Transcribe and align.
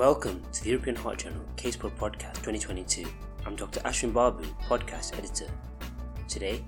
Welcome 0.00 0.42
to 0.52 0.64
the 0.64 0.70
European 0.70 0.96
Heart 0.96 1.18
Journal 1.18 1.44
CasePod 1.58 1.94
Podcast 1.98 2.36
2022. 2.36 3.06
I'm 3.44 3.54
Dr. 3.54 3.80
Aswin 3.80 4.14
Babu, 4.14 4.44
podcast 4.66 5.12
editor. 5.18 5.44
Today, 6.26 6.64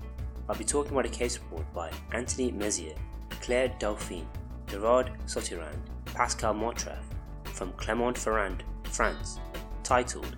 I'll 0.47 0.55
be 0.55 0.63
talking 0.63 0.91
about 0.91 1.07
a 1.07 1.09
case 1.09 1.39
report 1.39 1.65
by 1.73 1.89
Anthony 2.11 2.51
Mézier, 2.51 2.95
Claire 3.41 3.73
Dauphin, 3.79 4.27
Gerard 4.67 5.09
Souteyrand, 5.25 5.79
Pascal 6.05 6.53
Motreff 6.53 7.01
from 7.45 7.71
Clermont-Ferrand, 7.71 8.63
France, 8.91 9.39
titled 9.81 10.37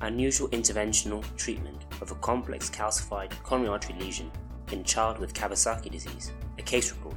Unusual 0.00 0.48
Interventional 0.48 1.22
Treatment 1.36 1.84
of 2.00 2.10
a 2.10 2.14
Complex 2.14 2.70
Calcified 2.70 3.32
Coronary 3.42 3.68
Artery 3.68 3.96
Lesion 4.00 4.32
in 4.72 4.82
Child 4.82 5.18
with 5.18 5.34
Kawasaki 5.34 5.90
Disease, 5.90 6.32
a 6.58 6.62
case 6.62 6.90
report. 6.90 7.16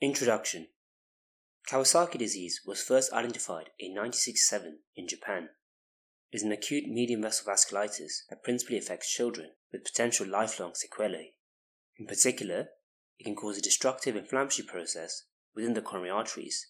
Introduction 0.00 0.68
Kawasaki 1.68 2.18
disease 2.18 2.60
was 2.64 2.80
first 2.80 3.12
identified 3.12 3.70
in 3.80 3.96
1967 3.96 4.78
in 4.94 5.08
Japan. 5.08 5.48
It 6.30 6.36
is 6.36 6.44
an 6.44 6.52
acute 6.52 6.84
medium 6.86 7.22
vessel 7.22 7.52
vasculitis 7.52 8.20
that 8.30 8.44
principally 8.44 8.78
affects 8.78 9.12
children 9.12 9.54
with 9.72 9.82
potential 9.82 10.24
lifelong 10.24 10.76
sequelae. 10.76 11.34
In 11.98 12.06
particular, 12.06 12.68
it 13.18 13.24
can 13.24 13.34
cause 13.34 13.58
a 13.58 13.60
destructive 13.60 14.14
inflammatory 14.14 14.64
process 14.64 15.24
within 15.56 15.74
the 15.74 15.82
coronary 15.82 16.12
arteries, 16.12 16.68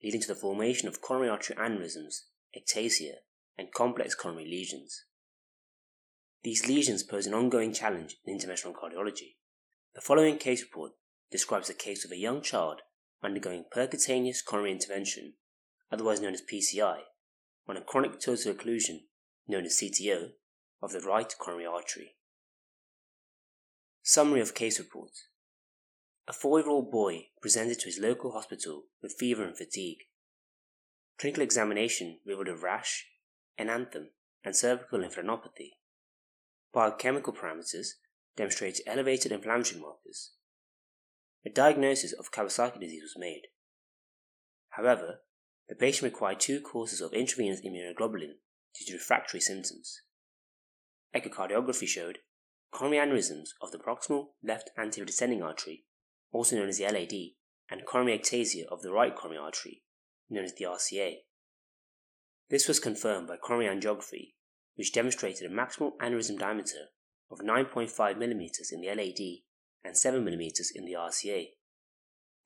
leading 0.00 0.20
to 0.20 0.28
the 0.28 0.36
formation 0.36 0.86
of 0.86 1.00
coronary 1.00 1.30
artery 1.30 1.56
aneurysms, 1.56 2.26
ectasia, 2.56 3.14
and 3.56 3.74
complex 3.74 4.14
coronary 4.14 4.48
lesions. 4.48 5.04
These 6.44 6.68
lesions 6.68 7.02
pose 7.02 7.26
an 7.26 7.34
ongoing 7.34 7.72
challenge 7.72 8.18
in 8.24 8.38
interventional 8.38 8.72
cardiology. 8.72 9.34
The 9.96 10.00
following 10.00 10.38
case 10.38 10.62
report 10.62 10.92
describes 11.30 11.68
the 11.68 11.74
case 11.74 12.04
of 12.04 12.10
a 12.10 12.16
young 12.16 12.42
child 12.42 12.82
undergoing 13.22 13.64
percutaneous 13.74 14.44
coronary 14.44 14.72
intervention, 14.72 15.34
otherwise 15.90 16.20
known 16.20 16.34
as 16.34 16.42
PCI, 16.42 16.98
on 17.68 17.76
a 17.76 17.82
chronic 17.82 18.20
total 18.20 18.54
occlusion, 18.54 19.00
known 19.46 19.64
as 19.64 19.78
CTO, 19.78 20.30
of 20.82 20.92
the 20.92 21.00
right 21.00 21.32
coronary 21.38 21.66
artery. 21.66 22.14
Summary 24.02 24.40
of 24.40 24.54
case 24.54 24.78
report 24.78 25.10
A 26.26 26.32
four 26.32 26.60
year 26.60 26.68
old 26.68 26.90
boy 26.90 27.26
presented 27.42 27.78
to 27.80 27.86
his 27.86 27.98
local 27.98 28.32
hospital 28.32 28.84
with 29.02 29.16
fever 29.18 29.44
and 29.44 29.56
fatigue. 29.56 29.98
Clinical 31.18 31.42
examination 31.42 32.20
revealed 32.24 32.48
a 32.48 32.56
rash, 32.56 33.06
enanthem, 33.58 34.10
and 34.44 34.54
cervical 34.54 35.00
lymphadenopathy. 35.00 35.72
Biochemical 36.72 37.32
parameters 37.32 37.94
demonstrated 38.36 38.86
elevated 38.86 39.32
inflammatory 39.32 39.80
markers 39.80 40.32
a 41.48 41.50
diagnosis 41.50 42.12
of 42.12 42.30
Kawasaki 42.30 42.78
disease 42.78 43.02
was 43.02 43.14
made. 43.16 43.46
However, 44.70 45.20
the 45.66 45.74
patient 45.74 46.12
required 46.12 46.40
two 46.40 46.60
courses 46.60 47.00
of 47.00 47.14
intravenous 47.14 47.62
immunoglobulin 47.62 48.34
due 48.76 48.84
to 48.86 48.92
refractory 48.92 49.40
symptoms. 49.40 50.02
Echocardiography 51.16 51.88
showed 51.88 52.18
coronary 52.70 53.06
aneurysms 53.06 53.48
of 53.62 53.72
the 53.72 53.78
proximal 53.78 54.26
left 54.42 54.70
anterior 54.76 55.06
descending 55.06 55.42
artery, 55.42 55.84
also 56.32 56.54
known 56.54 56.68
as 56.68 56.76
the 56.76 56.84
LAD, 56.84 57.32
and 57.70 57.86
coronary 57.86 58.18
ectasia 58.18 58.66
of 58.70 58.82
the 58.82 58.92
right 58.92 59.16
coronary 59.16 59.42
artery, 59.42 59.82
known 60.28 60.44
as 60.44 60.54
the 60.54 60.66
RCA. 60.66 61.14
This 62.50 62.68
was 62.68 62.78
confirmed 62.78 63.26
by 63.26 63.38
coronary 63.38 63.74
angiography, 63.74 64.34
which 64.74 64.92
demonstrated 64.92 65.50
a 65.50 65.54
maximal 65.54 65.92
aneurysm 66.02 66.38
diameter 66.38 66.88
of 67.30 67.38
9.5 67.38 67.90
mm 67.90 68.72
in 68.72 68.80
the 68.82 68.88
LAD 68.88 69.47
and 69.84 69.96
7 69.96 70.24
mm 70.24 70.50
in 70.74 70.84
the 70.84 70.92
RCA. 70.92 71.48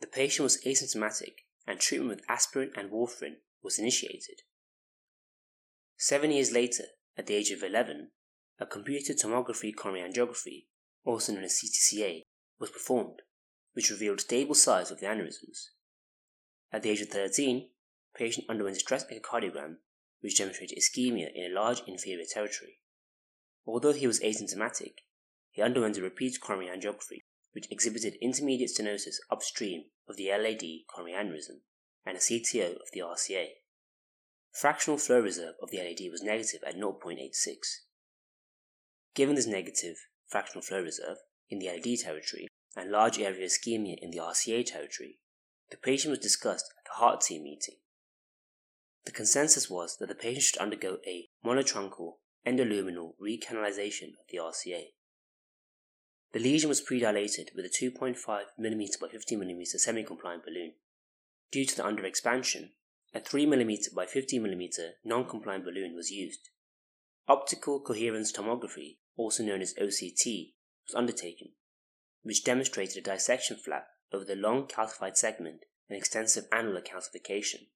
The 0.01 0.07
patient 0.07 0.45
was 0.45 0.63
asymptomatic 0.65 1.35
and 1.67 1.79
treatment 1.79 2.11
with 2.11 2.31
aspirin 2.31 2.73
and 2.77 2.91
warfarin 2.91 3.37
was 3.63 3.79
initiated. 3.79 4.43
Seven 5.97 6.33
years 6.33 6.51
later, 6.51 6.85
at 7.17 7.27
the 7.27 7.35
age 7.35 7.51
of 7.51 7.63
11, 7.63 8.11
a 8.59 8.67
computed 8.67 9.19
tomography 9.19 9.75
coronary 9.75 10.11
angiography, 10.11 10.67
also 11.05 11.33
known 11.33 11.45
as 11.45 11.61
CTCA, 11.61 12.23
was 12.59 12.71
performed, 12.71 13.23
which 13.75 13.91
revealed 13.91 14.21
stable 14.21 14.55
size 14.55 14.91
of 14.91 15.01
the 15.01 15.07
aneurysms. 15.07 15.71
At 16.73 16.83
the 16.83 16.91
age 16.91 17.01
of 17.01 17.09
13, 17.09 17.69
patient 18.17 18.47
underwent 18.49 18.77
stress 18.79 19.05
echocardiogram, 19.05 19.77
which 20.21 20.39
demonstrated 20.39 20.79
ischemia 20.79 21.29
in 21.35 21.51
a 21.51 21.55
large 21.55 21.83
inferior 21.87 22.25
territory. 22.29 22.79
Although 23.67 23.93
he 23.93 24.07
was 24.07 24.21
asymptomatic, 24.21 24.95
he 25.53 25.63
underwent 25.63 25.99
a 25.99 26.03
repeat 26.03 26.41
coronary 26.41 26.75
angiography, 26.75 27.23
which 27.53 27.71
exhibited 27.71 28.17
intermediate 28.21 28.71
stenosis 28.71 29.17
upstream 29.31 29.85
of 30.09 30.17
the 30.17 30.29
LAD 30.29 30.63
coronary 30.93 31.17
aneurysm 31.17 31.61
and 32.05 32.17
a 32.17 32.21
CTO 32.21 32.73
of 32.73 32.89
the 32.93 33.01
RCA. 33.01 33.47
Fractional 34.51 34.99
flow 34.99 35.21
reserve 35.21 35.55
of 35.63 35.71
the 35.71 35.79
LAD 35.79 36.11
was 36.11 36.23
negative 36.23 36.61
at 36.67 36.77
0.86. 36.77 37.29
Given 39.15 39.35
this 39.35 39.47
negative 39.47 39.97
fractional 40.27 40.63
flow 40.63 40.83
reserve 40.83 41.19
in 41.49 41.59
the 41.59 41.69
LAD 41.69 41.99
territory 42.01 42.49
and 42.75 42.91
large 42.91 43.19
area 43.19 43.47
ischemia 43.47 43.97
in 44.01 44.11
the 44.11 44.19
RCA 44.19 44.65
territory, 44.65 45.19
the 45.71 45.77
patient 45.77 46.11
was 46.11 46.19
discussed 46.19 46.73
at 46.79 46.85
the 46.85 46.99
heart 46.99 47.21
team 47.21 47.45
meeting. 47.45 47.77
The 49.05 49.13
consensus 49.13 49.69
was 49.69 49.97
that 49.99 50.09
the 50.09 50.15
patient 50.15 50.45
should 50.45 50.61
undergo 50.61 50.99
a 51.07 51.29
monotruncal 51.45 52.15
endoluminal 52.47 53.13
recanalization 53.21 54.11
of 54.19 54.27
the 54.31 54.39
RCA. 54.39 54.93
The 56.33 56.41
lesion 56.41 56.71
was 56.71 56.81
predilated 56.81 57.51
with 57.55 57.67
a 57.67 57.69
2.5 57.69 58.17
mm 58.59 59.01
by 59.01 59.09
50 59.09 59.37
mm 59.37 59.67
semi-compliant 59.67 60.45
balloon. 60.45 60.73
Due 61.51 61.67
to 61.67 61.77
the 61.77 61.83
underexpansion, 61.83 62.71
a 63.15 63.21
3 63.21 63.47
mm 63.47 63.95
by 63.95 64.07
50 64.07 64.41
mm 64.41 64.69
non-compliant 65.05 65.65
balloon 65.65 65.95
was 65.95 66.11
used. 66.11 66.49
Optical 67.29 67.81
coherence 67.81 68.33
tomography, 68.33 68.97
also 69.17 69.43
known 69.43 69.61
as 69.61 69.75
OCT, 69.75 70.55
was 70.87 70.95
undertaken, 70.95 71.51
which 72.23 72.45
demonstrated 72.45 73.07
a 73.07 73.15
dissection 73.15 73.59
flap 73.59 73.89
over 74.11 74.25
the 74.25 74.35
long 74.35 74.67
calcified 74.67 75.17
segment 75.17 75.65
and 75.91 75.99
extensive 75.99 76.45
annular 76.51 76.81
calcification. 76.81 77.67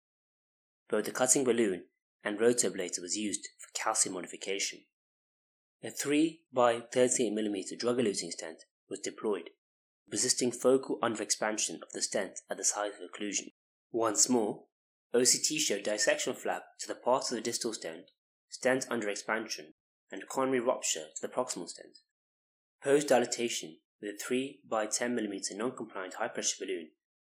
Both 0.88 1.04
the 1.04 1.10
cutting 1.10 1.44
balloon 1.44 1.84
and 2.24 2.38
rotablator 2.38 3.02
was 3.02 3.16
used 3.16 3.48
for 3.58 3.68
calcium 3.74 4.14
modification. 4.14 4.84
A 5.86 5.90
3 5.92 6.40
by 6.52 6.80
38mm 6.80 7.78
drug-eluting 7.78 8.32
stent 8.32 8.64
was 8.90 8.98
deployed, 8.98 9.50
resisting 10.10 10.50
focal 10.50 10.98
underexpansion 11.00 11.76
of 11.80 11.92
the 11.94 12.02
stent 12.02 12.40
at 12.50 12.56
the 12.56 12.64
site 12.64 12.90
of 12.94 13.08
occlusion. 13.08 13.52
Once 13.92 14.28
more, 14.28 14.64
OCT 15.14 15.60
showed 15.60 15.84
dissection 15.84 16.34
flap 16.34 16.64
to 16.80 16.88
the 16.88 16.96
part 16.96 17.30
of 17.30 17.36
the 17.36 17.40
distal 17.40 17.72
stent, 17.72 18.10
stent 18.48 18.88
underexpansion, 18.88 19.74
and 20.10 20.26
coronary 20.28 20.58
rupture 20.58 21.06
to 21.14 21.22
the 21.22 21.32
proximal 21.32 21.68
stent. 21.68 21.98
Post 22.82 23.06
dilatation 23.06 23.76
with 24.02 24.10
a 24.10 24.18
3 24.18 24.62
by 24.68 24.88
10mm 24.88 25.56
non-compliant 25.56 26.14
high-pressure 26.14 26.56
balloon 26.58 26.88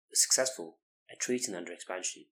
was 0.09 0.23
successful 0.23 0.79
at 1.13 1.21
treating 1.21 1.53
underexpansion. 1.53 2.25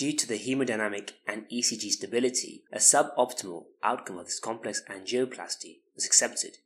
Due 0.00 0.14
to 0.14 0.26
the 0.26 0.38
hemodynamic 0.38 1.10
and 1.26 1.46
ECG 1.50 1.90
stability, 1.90 2.64
a 2.72 2.78
suboptimal 2.78 3.66
outcome 3.82 4.16
of 4.16 4.24
this 4.24 4.40
complex 4.40 4.80
angioplasty 4.88 5.80
was 5.94 6.06
accepted. 6.06 6.56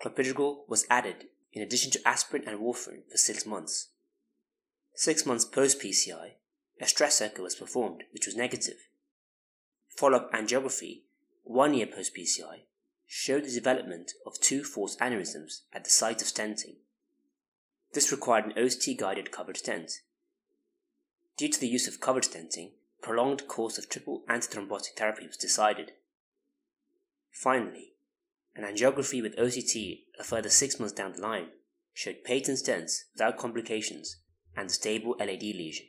Clopidogrel 0.00 0.58
was 0.68 0.86
added 0.88 1.26
in 1.52 1.62
addition 1.62 1.90
to 1.90 2.08
aspirin 2.08 2.44
and 2.46 2.60
warfarin 2.60 3.02
for 3.10 3.16
six 3.16 3.44
months. 3.44 3.88
Six 4.94 5.26
months 5.26 5.44
post 5.44 5.80
PCI, 5.80 6.34
a 6.80 6.86
stress 6.86 7.20
echo 7.20 7.42
was 7.42 7.56
performed, 7.56 8.04
which 8.12 8.26
was 8.26 8.36
negative. 8.36 8.86
Follow 9.88 10.18
up 10.18 10.32
angiography, 10.32 11.00
one 11.42 11.74
year 11.74 11.88
post 11.88 12.14
PCI, 12.14 12.60
showed 13.04 13.46
the 13.46 13.50
development 13.50 14.12
of 14.24 14.38
two 14.38 14.62
false 14.62 14.96
aneurysms 14.98 15.62
at 15.72 15.82
the 15.82 15.90
site 15.90 16.22
of 16.22 16.28
stenting. 16.28 16.76
This 17.94 18.12
required 18.12 18.44
an 18.44 18.52
OCT 18.52 18.96
guided 18.96 19.32
covered 19.32 19.56
stent, 19.56 20.02
Due 21.40 21.48
to 21.48 21.58
the 21.58 21.66
use 21.66 21.88
of 21.88 22.00
covered 22.00 22.24
stenting, 22.24 22.72
prolonged 23.00 23.48
course 23.48 23.78
of 23.78 23.88
triple 23.88 24.22
antithrombotic 24.28 24.94
therapy 24.94 25.26
was 25.26 25.38
decided. 25.38 25.92
Finally, 27.30 27.94
an 28.54 28.62
angiography 28.62 29.22
with 29.22 29.34
OCT 29.36 30.02
a 30.18 30.22
further 30.22 30.50
six 30.50 30.78
months 30.78 30.92
down 30.92 31.12
the 31.12 31.22
line 31.22 31.46
showed 31.94 32.24
patent 32.24 32.58
stents 32.58 33.04
without 33.14 33.38
complications 33.38 34.16
and 34.54 34.68
a 34.68 34.70
stable 34.74 35.16
LAD 35.18 35.40
lesion. 35.40 35.86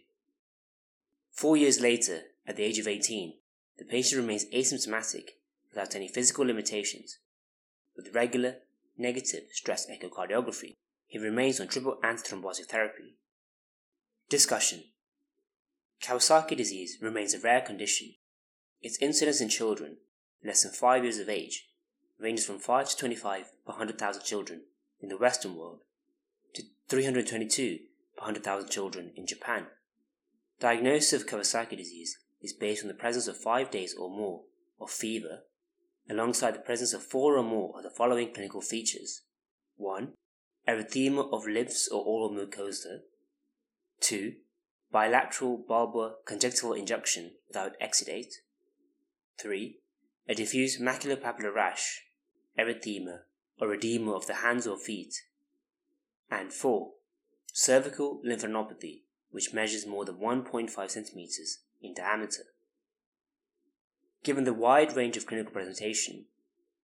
Four 1.33 1.57
years 1.57 1.81
later, 1.81 2.21
at 2.47 2.55
the 2.55 2.63
age 2.63 2.79
of 2.79 2.87
18, 2.87 3.33
the 3.77 3.83
patient 3.83 4.21
remains 4.21 4.45
asymptomatic 4.53 5.31
without 5.69 5.95
any 5.95 6.07
physical 6.07 6.45
limitations. 6.45 7.19
With 7.97 8.15
regular, 8.15 8.59
negative 8.97 9.49
stress 9.51 9.85
echocardiography, 9.91 10.77
he 11.07 11.19
remains 11.19 11.59
on 11.59 11.67
triple 11.67 11.99
antithrombotic 12.01 12.67
therapy. 12.67 13.17
Discussion 14.29 14.85
Kawasaki 16.01 16.57
disease 16.57 16.97
remains 17.01 17.33
a 17.33 17.39
rare 17.39 17.61
condition. 17.61 18.15
Its 18.81 18.97
incidence 18.99 19.39
in 19.39 19.49
children 19.49 19.97
less 20.43 20.63
than 20.63 20.71
5 20.71 21.03
years 21.03 21.19
of 21.19 21.29
age 21.29 21.69
ranges 22.19 22.45
from 22.45 22.59
5 22.59 22.89
to 22.89 22.97
25 22.97 23.45
per 23.65 23.71
100,000 23.71 24.23
children 24.23 24.61
in 24.99 25.09
the 25.09 25.17
Western 25.17 25.55
world 25.55 25.81
to 26.53 26.63
322 26.87 27.79
per 28.17 28.21
100,000 28.21 28.69
children 28.69 29.11
in 29.15 29.27
Japan. 29.27 29.67
Diagnosis 30.59 31.13
of 31.13 31.27
Kawasaki 31.27 31.77
disease 31.77 32.17
is 32.41 32.53
based 32.53 32.83
on 32.83 32.87
the 32.87 32.93
presence 32.93 33.27
of 33.27 33.37
five 33.37 33.69
days 33.69 33.95
or 33.95 34.09
more 34.09 34.41
of 34.79 34.89
fever, 34.89 35.43
alongside 36.09 36.55
the 36.55 36.59
presence 36.59 36.93
of 36.93 37.03
four 37.03 37.37
or 37.37 37.43
more 37.43 37.77
of 37.77 37.83
the 37.83 37.89
following 37.89 38.33
clinical 38.33 38.61
features 38.61 39.21
1. 39.77 40.13
Erythema 40.67 41.31
of 41.31 41.47
lips 41.47 41.87
or 41.87 42.03
oral 42.03 42.29
mucosa. 42.29 42.99
2. 44.01 44.33
Bilateral 44.91 45.63
bulbar 45.69 46.15
conjunctival 46.25 46.73
injection 46.73 47.31
without 47.47 47.79
exudate. 47.79 48.41
3. 49.37 49.79
A 50.27 50.35
diffuse 50.35 50.79
maculopapular 50.79 51.53
rash, 51.53 52.03
erythema, 52.59 53.19
or 53.59 53.73
edema 53.73 54.11
of 54.11 54.27
the 54.27 54.35
hands 54.35 54.67
or 54.67 54.77
feet. 54.77 55.23
And 56.29 56.51
4. 56.51 56.91
Cervical 57.53 58.21
lymphadenopathy, 58.25 59.01
which 59.31 59.53
measures 59.53 59.87
more 59.87 60.05
than 60.05 60.15
1.5 60.15 60.89
centimeters 60.89 61.59
in 61.81 61.93
diameter. 61.93 62.43
Given 64.23 64.43
the 64.43 64.53
wide 64.53 64.95
range 64.95 65.17
of 65.17 65.25
clinical 65.25 65.51
presentation, 65.51 66.25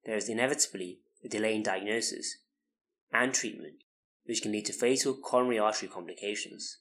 there 0.06 0.18
is 0.18 0.30
inevitably 0.30 1.00
a 1.24 1.28
delay 1.28 1.56
in 1.56 1.64
diagnosis 1.64 2.38
and 3.12 3.34
treatment, 3.34 3.84
which 4.26 4.42
can 4.42 4.52
lead 4.52 4.66
to 4.66 4.74
fatal 4.74 5.14
coronary 5.14 5.60
artery 5.60 5.90
complications. 5.90 6.78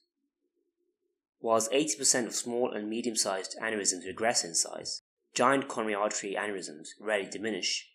Whilst 1.39 1.71
80% 1.71 2.25
of 2.25 2.35
small 2.35 2.71
and 2.71 2.89
medium 2.89 3.15
sized 3.15 3.55
aneurysms 3.61 4.05
regress 4.05 4.43
in 4.43 4.55
size, 4.55 5.03
giant 5.33 5.67
coronary 5.67 5.95
artery 5.95 6.35
aneurysms 6.37 6.89
rarely 6.99 7.29
diminish. 7.29 7.89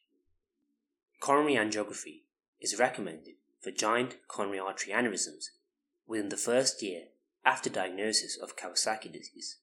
Coronary 1.18 1.54
angiography 1.54 2.22
is 2.60 2.78
recommended 2.78 3.34
for 3.60 3.70
giant 3.70 4.16
coronary 4.28 4.60
artery 4.60 4.92
aneurysms 4.92 5.46
within 6.06 6.28
the 6.28 6.36
first 6.36 6.82
year 6.82 7.06
after 7.44 7.68
diagnosis 7.68 8.38
of 8.40 8.56
Kawasaki 8.56 9.12
disease, 9.12 9.58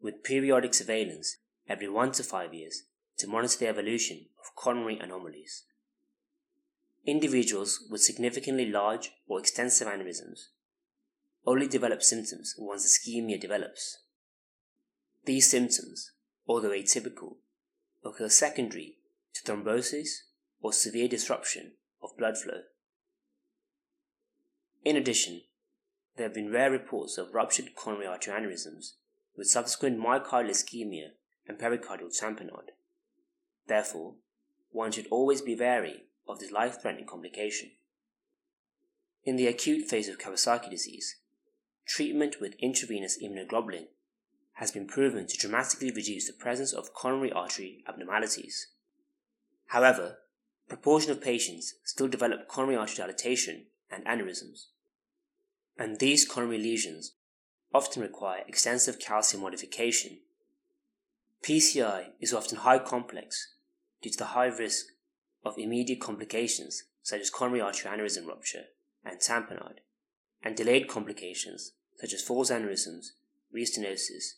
with 0.00 0.22
periodic 0.22 0.74
surveillance 0.74 1.38
every 1.68 1.88
1 1.88 2.12
to 2.12 2.22
5 2.22 2.54
years 2.54 2.84
to 3.18 3.26
monitor 3.26 3.58
the 3.58 3.68
evolution 3.68 4.26
of 4.40 4.54
coronary 4.54 4.98
anomalies. 4.98 5.64
Individuals 7.04 7.84
with 7.90 8.02
significantly 8.02 8.66
large 8.66 9.10
or 9.26 9.40
extensive 9.40 9.88
aneurysms 9.88 10.48
only 11.44 11.66
develop 11.66 12.02
symptoms 12.02 12.54
once 12.58 12.86
ischemia 12.86 13.40
develops. 13.40 13.98
These 15.24 15.50
symptoms, 15.50 16.12
although 16.46 16.70
atypical, 16.70 17.36
occur 18.04 18.28
secondary 18.28 18.98
to 19.34 19.42
thrombosis 19.42 20.22
or 20.60 20.72
severe 20.72 21.08
disruption 21.08 21.72
of 22.02 22.16
blood 22.16 22.38
flow. 22.38 22.62
In 24.84 24.96
addition, 24.96 25.42
there 26.16 26.26
have 26.26 26.34
been 26.34 26.52
rare 26.52 26.70
reports 26.70 27.18
of 27.18 27.34
ruptured 27.34 27.74
coronary 27.74 28.06
artery 28.06 28.34
aneurysms 28.34 28.92
with 29.36 29.48
subsequent 29.48 29.98
myocardial 29.98 30.50
ischemia 30.50 31.10
and 31.46 31.58
pericardial 31.58 32.10
tamponade. 32.10 32.72
Therefore, 33.66 34.14
one 34.70 34.92
should 34.92 35.06
always 35.10 35.40
be 35.40 35.54
wary 35.54 36.04
of 36.28 36.40
this 36.40 36.50
life 36.50 36.80
threatening 36.80 37.06
complication. 37.06 37.70
In 39.24 39.36
the 39.36 39.46
acute 39.46 39.88
phase 39.88 40.08
of 40.08 40.18
Kawasaki 40.18 40.68
disease, 40.68 41.16
treatment 41.94 42.40
with 42.40 42.54
intravenous 42.58 43.18
immunoglobulin 43.22 43.84
has 44.54 44.70
been 44.70 44.86
proven 44.86 45.26
to 45.26 45.36
dramatically 45.36 45.90
reduce 45.90 46.26
the 46.26 46.32
presence 46.32 46.72
of 46.72 46.94
coronary 46.94 47.30
artery 47.30 47.84
abnormalities. 47.86 48.68
However, 49.66 50.16
a 50.66 50.68
proportion 50.70 51.10
of 51.10 51.20
patients 51.20 51.74
still 51.84 52.08
develop 52.08 52.48
coronary 52.48 52.78
artery 52.78 52.96
dilatation 52.96 53.66
and 53.90 54.06
aneurysms, 54.06 54.68
and 55.76 55.98
these 55.98 56.26
coronary 56.26 56.56
lesions 56.56 57.12
often 57.74 58.00
require 58.00 58.42
extensive 58.48 58.98
calcium 58.98 59.42
modification. 59.42 60.20
PCI 61.42 62.06
is 62.20 62.32
often 62.32 62.58
high 62.58 62.78
complex 62.78 63.52
due 64.00 64.10
to 64.10 64.16
the 64.16 64.32
high 64.32 64.46
risk 64.46 64.86
of 65.44 65.58
immediate 65.58 66.00
complications 66.00 66.84
such 67.02 67.20
as 67.20 67.28
coronary 67.28 67.60
artery 67.60 67.90
aneurysm 67.90 68.26
rupture 68.26 68.64
and 69.04 69.20
tamponade, 69.20 69.80
and 70.42 70.56
delayed 70.56 70.88
complications 70.88 71.72
such 71.96 72.12
as 72.12 72.22
false 72.22 72.50
aneurysms, 72.50 73.12
restenosis, 73.54 74.34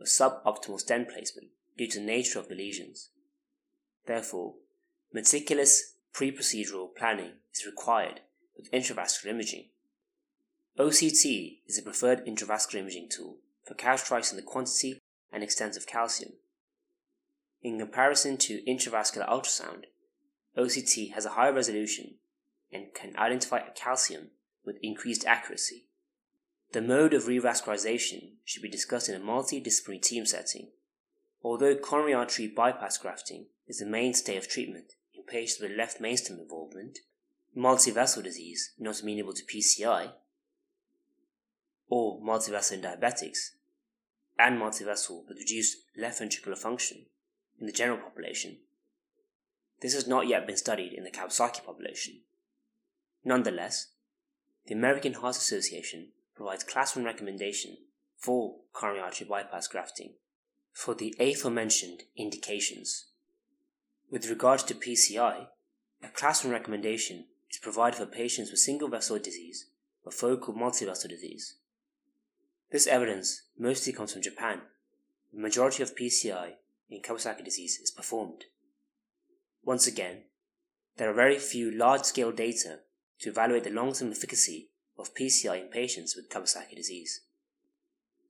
or 0.00 0.06
suboptimal 0.06 0.80
stent 0.80 1.08
placement 1.08 1.48
due 1.76 1.88
to 1.88 1.98
the 1.98 2.04
nature 2.04 2.38
of 2.38 2.48
the 2.48 2.54
lesions. 2.54 3.10
Therefore, 4.06 4.54
meticulous 5.12 5.94
pre-procedural 6.12 6.94
planning 6.96 7.32
is 7.54 7.66
required 7.66 8.20
with 8.56 8.70
intravascular 8.72 9.30
imaging. 9.30 9.66
OCT 10.78 11.58
is 11.66 11.78
a 11.78 11.82
preferred 11.82 12.24
intravascular 12.24 12.80
imaging 12.80 13.08
tool 13.10 13.38
for 13.66 13.74
characterizing 13.74 14.36
the 14.36 14.42
quantity 14.42 15.00
and 15.32 15.42
extent 15.42 15.76
of 15.76 15.86
calcium. 15.86 16.32
In 17.62 17.78
comparison 17.78 18.36
to 18.38 18.62
intravascular 18.62 19.28
ultrasound, 19.28 19.84
OCT 20.56 21.12
has 21.12 21.24
a 21.24 21.30
higher 21.30 21.52
resolution 21.52 22.14
and 22.72 22.94
can 22.94 23.16
identify 23.16 23.60
calcium 23.74 24.30
with 24.64 24.78
increased 24.82 25.26
accuracy. 25.26 25.87
The 26.72 26.82
mode 26.82 27.14
of 27.14 27.24
revascularization 27.24 28.32
should 28.44 28.62
be 28.62 28.68
discussed 28.68 29.08
in 29.08 29.14
a 29.14 29.24
multidisciplinary 29.24 30.02
team 30.02 30.26
setting. 30.26 30.68
Although 31.42 31.76
coronary 31.76 32.14
artery 32.14 32.46
bypass 32.46 32.98
grafting 32.98 33.46
is 33.66 33.78
the 33.78 33.86
mainstay 33.86 34.36
of 34.36 34.48
treatment 34.48 34.94
in 35.14 35.22
patients 35.22 35.60
with 35.60 35.78
left 35.78 36.00
mainstem 36.00 36.38
involvement, 36.38 36.98
multivessel 37.56 38.22
disease 38.22 38.72
not 38.78 39.00
amenable 39.00 39.32
to 39.32 39.44
PCI, 39.44 40.12
or 41.88 42.20
multivessel 42.20 42.72
in 42.72 42.82
diabetics, 42.82 43.52
and 44.38 44.60
multivessel 44.60 45.26
with 45.26 45.38
reduced 45.38 45.78
left 45.96 46.20
ventricular 46.20 46.58
function 46.58 47.06
in 47.58 47.66
the 47.66 47.72
general 47.72 47.98
population, 47.98 48.58
this 49.80 49.94
has 49.94 50.06
not 50.06 50.26
yet 50.26 50.46
been 50.46 50.56
studied 50.56 50.92
in 50.92 51.04
the 51.04 51.10
Kawasaki 51.10 51.64
population. 51.64 52.20
Nonetheless, 53.24 53.88
the 54.66 54.74
American 54.74 55.14
Heart 55.14 55.36
Association 55.36 56.08
provides 56.38 56.62
class 56.62 56.94
1 56.94 57.04
recommendation 57.04 57.76
for 58.16 58.54
coronary 58.72 59.02
artery 59.02 59.26
bypass 59.28 59.66
grafting 59.66 60.12
for 60.72 60.94
the 60.94 61.12
aforementioned 61.18 62.04
indications. 62.16 63.06
With 64.08 64.30
regard 64.30 64.60
to 64.60 64.74
PCI, 64.74 65.48
a 66.02 66.08
class 66.14 66.44
1 66.44 66.52
recommendation 66.52 67.24
is 67.50 67.58
provided 67.58 67.96
for 67.96 68.06
patients 68.06 68.52
with 68.52 68.60
single 68.60 68.88
vessel 68.88 69.18
disease 69.18 69.66
or 70.04 70.12
focal 70.12 70.54
multivessel 70.54 71.08
disease. 71.08 71.56
This 72.70 72.86
evidence 72.86 73.42
mostly 73.58 73.92
comes 73.92 74.12
from 74.12 74.22
Japan. 74.22 74.60
The 75.32 75.40
majority 75.40 75.82
of 75.82 75.96
PCI 75.96 76.52
in 76.88 77.02
Kawasaki 77.02 77.44
disease 77.44 77.80
is 77.82 77.90
performed. 77.90 78.44
Once 79.64 79.88
again, 79.88 80.22
there 80.98 81.10
are 81.10 81.14
very 81.14 81.38
few 81.38 81.72
large 81.72 82.02
scale 82.02 82.30
data 82.30 82.78
to 83.18 83.30
evaluate 83.30 83.64
the 83.64 83.70
long 83.70 83.92
term 83.92 84.12
efficacy 84.12 84.68
of 84.98 85.14
PCI 85.14 85.62
in 85.62 85.68
patients 85.68 86.16
with 86.16 86.28
Kawasaki 86.28 86.74
disease. 86.74 87.20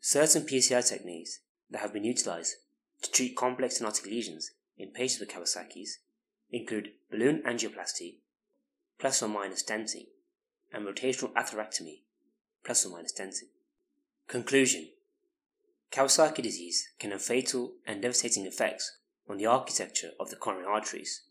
Certain 0.01 0.43
PCI 0.43 0.87
techniques 0.87 1.41
that 1.71 1.81
have 1.81 1.93
been 1.93 2.05
utilized 2.05 2.57
to 3.03 3.11
treat 3.11 3.37
complex 3.37 3.81
stenotic 3.81 4.05
lesions 4.07 4.53
in 4.77 4.91
patients 4.91 5.21
with 5.21 5.31
Kawasaki's 5.31 5.99
include 6.51 6.91
balloon 7.11 7.43
angioplasty, 7.47 8.19
plus 8.99 9.23
or 9.23 9.29
minus 9.29 9.63
stenting, 9.63 10.07
and 10.73 10.87
rotational 10.87 11.33
atherectomy, 11.33 12.03
plus 12.65 12.85
or 12.85 12.91
minus 12.91 13.13
stenting. 13.13 13.49
Conclusion 14.29 14.89
Kawasaki 15.91 16.43
disease 16.43 16.89
can 16.99 17.13
have 17.13 17.23
fatal 17.23 17.73
and 17.87 18.03
devastating 18.03 18.47
effects 18.47 18.99
on 19.29 19.39
the 19.39 19.47
architecture 19.47 20.11
of 20.21 20.31
the 20.31 20.37
coronary 20.37 20.67
arteries. 20.67 21.23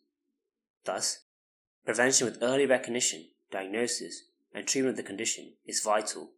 Thus, 0.84 1.20
prevention 1.86 2.25
with 2.25 2.41
early 2.41 2.65
recognition, 2.65 3.27
diagnosis, 3.51 4.24
and 4.57 4.65
treatment 4.65 4.93
of 4.93 4.97
the 4.97 5.07
condition 5.07 5.53
is 5.67 5.83
vital. 5.83 6.31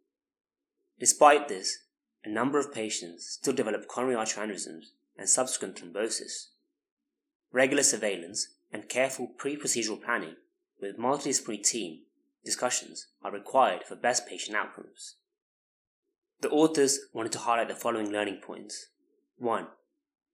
Despite 0.98 1.48
this, 1.48 1.84
a 2.22 2.28
number 2.28 2.58
of 2.58 2.72
patients 2.72 3.38
still 3.40 3.54
develop 3.54 3.88
coronary 3.88 4.14
artery 4.14 4.46
aneurysms 4.46 4.88
and 5.16 5.26
subsequent 5.26 5.76
thrombosis. 5.76 6.48
Regular 7.50 7.82
surveillance 7.82 8.48
and 8.70 8.90
careful 8.90 9.26
pre-procedural 9.26 10.04
planning 10.04 10.36
with 10.82 10.98
multidisciplinary 10.98 11.62
team 11.62 12.00
discussions 12.44 13.06
are 13.22 13.32
required 13.32 13.84
for 13.84 13.96
best 13.96 14.28
patient 14.28 14.54
outcomes. 14.54 15.16
The 16.42 16.50
authors 16.50 17.00
wanted 17.14 17.32
to 17.32 17.38
highlight 17.38 17.68
the 17.68 17.74
following 17.74 18.12
learning 18.12 18.40
points. 18.42 18.88
1. 19.38 19.66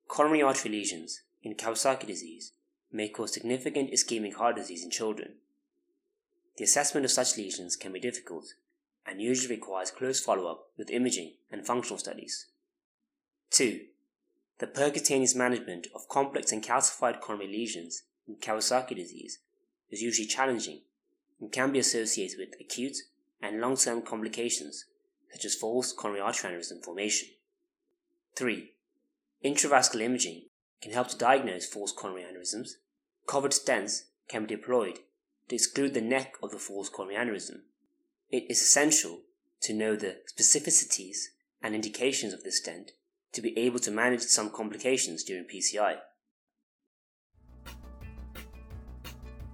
Coronary 0.09 0.43
artery 0.43 0.73
lesions 0.73 1.23
in 1.41 1.55
Kawasaki 1.55 2.07
disease 2.07 2.53
may 2.91 3.09
cause 3.09 3.33
significant 3.33 3.93
ischemic 3.93 4.35
heart 4.35 4.57
disease 4.57 4.83
in 4.83 4.91
children 4.91 5.35
the 6.57 6.65
assessment 6.65 7.05
of 7.05 7.11
such 7.11 7.37
lesions 7.37 7.77
can 7.77 7.93
be 7.93 8.01
difficult 8.01 8.55
and 9.07 9.21
usually 9.21 9.55
requires 9.55 9.91
close 9.91 10.21
follow 10.21 10.51
up 10.51 10.69
with 10.77 10.91
imaging 10.91 11.35
and 11.51 11.67
functional 11.67 11.99
studies. 11.99 12.47
2. 13.51 13.81
The 14.59 14.67
percutaneous 14.67 15.37
management 15.37 15.87
of 15.95 16.09
complex 16.09 16.51
and 16.51 16.65
calcified 16.65 17.21
coronary 17.21 17.51
lesions 17.51 18.03
in 18.27 18.37
Kawasaki 18.37 18.97
disease 18.97 19.39
is 19.91 20.03
usually 20.03 20.27
challenging 20.27 20.81
and 21.41 21.53
can 21.53 21.73
be 21.73 21.79
associated 21.79 22.39
with 22.39 22.61
acute 22.61 22.97
and 23.43 23.61
long 23.61 23.77
term 23.77 24.03
complications 24.03 24.87
such 25.33 25.45
as 25.45 25.55
false 25.55 25.93
coronary 25.93 26.23
artery 26.23 26.51
aneurysm 26.51 26.83
formation. 26.83 27.29
3. 28.35 28.73
Intravascular 29.45 30.03
imaging 30.03 30.45
can 30.81 30.93
help 30.93 31.09
to 31.09 31.19
diagnose 31.19 31.67
false 31.67 31.93
coronary 31.93 32.25
aneurysms. 32.25 32.77
Covered 33.27 33.53
stents 33.53 34.05
can 34.29 34.47
be 34.47 34.57
deployed 34.57 35.01
to 35.49 35.55
exclude 35.55 35.95
the 35.95 36.01
neck 36.01 36.35
of 36.43 36.51
the 36.51 36.59
false 36.59 36.89
coronary 36.89 37.25
aneurysm. 37.25 37.61
It 38.31 38.45
is 38.49 38.61
essential 38.61 39.21
to 39.61 39.73
know 39.73 39.97
the 39.97 40.17
specificities 40.33 41.17
and 41.63 41.75
indications 41.75 42.33
of 42.33 42.43
this 42.43 42.59
stent 42.59 42.93
to 43.33 43.41
be 43.41 43.57
able 43.59 43.79
to 43.81 43.91
manage 43.91 44.23
some 44.23 44.51
complications 44.51 45.25
during 45.25 45.45
PCI. 45.45 45.97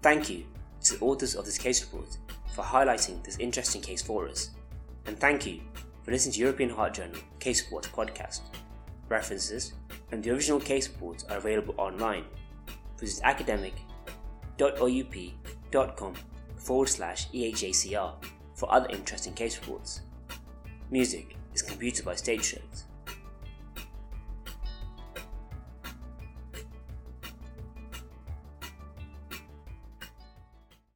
Thank 0.03 0.31
you 0.31 0.45
to 0.85 0.97
the 0.97 1.05
authors 1.05 1.37
of 1.37 1.45
this 1.45 1.59
case 1.59 1.83
report 1.83 2.17
for 2.55 2.65
highlighting 2.65 3.25
this 3.25 3.39
interesting 3.39 3.81
case 3.81 4.03
for 4.03 4.29
us, 4.29 4.51
and 5.07 5.19
thank 5.19 5.47
you 5.47 5.61
for 6.03 6.11
listening 6.11 6.35
to 6.35 6.41
European 6.41 6.71
Heart 6.71 6.95
Journal 6.95 7.21
Case 7.39 7.63
Report 7.65 7.89
podcast. 7.93 8.41
References 9.09 9.75
and 10.11 10.23
the 10.23 10.31
original 10.31 10.59
case 10.59 10.89
reports 10.89 11.25
are 11.25 11.37
available 11.37 11.75
online. 11.79 12.25
Visit 12.99 13.23
academic.oup.com 13.25 15.62
forward 16.57 16.89
slash 16.89 17.29
EHJCR 17.31 18.13
for 18.55 18.73
other 18.73 18.89
interesting 18.91 19.33
case 19.33 19.59
reports. 19.59 20.03
Music 20.91 21.37
is 21.55 21.63
computed 21.63 22.05
by 22.05 22.15
Stage 22.15 22.45
Shows. 22.45 22.85